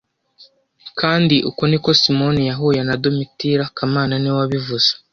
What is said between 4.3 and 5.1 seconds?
wabivuze